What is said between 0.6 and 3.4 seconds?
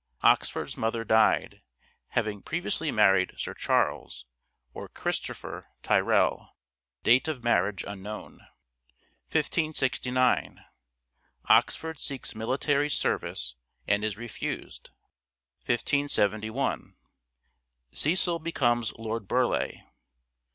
mother died (having previously married